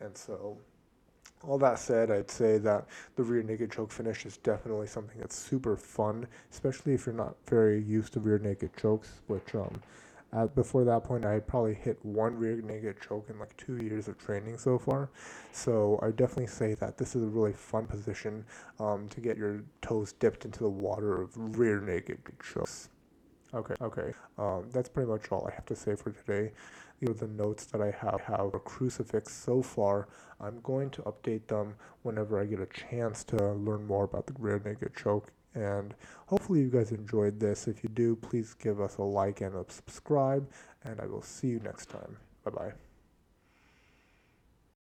And 0.00 0.16
so 0.16 0.56
all 1.46 1.58
that 1.58 1.78
said, 1.78 2.10
I'd 2.10 2.30
say 2.30 2.58
that 2.58 2.86
the 3.16 3.22
rear 3.22 3.42
naked 3.42 3.70
choke 3.72 3.92
finish 3.92 4.26
is 4.26 4.36
definitely 4.38 4.86
something 4.86 5.18
that's 5.20 5.36
super 5.36 5.76
fun, 5.76 6.26
especially 6.50 6.94
if 6.94 7.06
you're 7.06 7.14
not 7.14 7.36
very 7.46 7.82
used 7.82 8.12
to 8.14 8.20
rear 8.20 8.38
naked 8.38 8.76
chokes, 8.76 9.20
which 9.28 9.54
um, 9.54 9.80
before 10.54 10.84
that 10.84 11.04
point, 11.04 11.24
I 11.24 11.38
probably 11.40 11.74
hit 11.74 11.98
one 12.04 12.36
rear 12.36 12.60
naked 12.60 12.96
choke 13.00 13.30
in 13.30 13.38
like 13.38 13.56
two 13.56 13.76
years 13.78 14.08
of 14.08 14.18
training 14.18 14.58
so 14.58 14.78
far. 14.78 15.08
So 15.52 15.98
I 16.02 16.10
definitely 16.10 16.48
say 16.48 16.74
that 16.74 16.98
this 16.98 17.16
is 17.16 17.22
a 17.22 17.26
really 17.26 17.52
fun 17.52 17.86
position 17.86 18.44
um, 18.78 19.08
to 19.08 19.20
get 19.20 19.36
your 19.36 19.62
toes 19.80 20.12
dipped 20.12 20.44
into 20.44 20.60
the 20.60 20.68
water 20.68 21.22
of 21.22 21.58
rear 21.58 21.80
naked 21.80 22.18
chokes. 22.42 22.90
Okay, 23.54 23.74
okay. 23.80 24.12
Um, 24.36 24.68
that's 24.72 24.88
pretty 24.88 25.10
much 25.10 25.30
all 25.30 25.48
I 25.50 25.54
have 25.54 25.66
to 25.66 25.76
say 25.76 25.96
for 25.96 26.10
today. 26.10 26.52
These 27.00 27.10
are 27.10 27.14
the 27.14 27.28
notes 27.28 27.64
that 27.66 27.80
I 27.80 27.90
have, 27.90 28.20
have 28.22 28.54
a 28.54 28.58
crucifix 28.58 29.32
so 29.32 29.62
far. 29.62 30.08
I'm 30.40 30.60
going 30.62 30.90
to 30.90 31.02
update 31.02 31.46
them 31.46 31.74
whenever 32.02 32.40
I 32.40 32.44
get 32.44 32.60
a 32.60 32.66
chance 32.66 33.24
to 33.24 33.36
learn 33.36 33.86
more 33.86 34.04
about 34.04 34.26
the 34.26 34.34
rear 34.38 34.60
naked 34.64 34.94
choke 34.94 35.32
and 35.54 35.94
hopefully 36.26 36.60
you 36.60 36.68
guys 36.68 36.92
enjoyed 36.92 37.40
this. 37.40 37.68
If 37.68 37.82
you 37.82 37.90
do, 37.90 38.16
please 38.16 38.54
give 38.54 38.80
us 38.80 38.96
a 38.98 39.02
like 39.02 39.40
and 39.40 39.54
a 39.56 39.64
subscribe, 39.68 40.48
and 40.84 41.00
I 41.00 41.06
will 41.06 41.22
see 41.22 41.48
you 41.48 41.60
next 41.60 41.88
time. 41.88 42.16
Bye 42.44 42.50
bye. 42.50 42.87